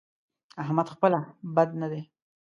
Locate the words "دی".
1.91-2.01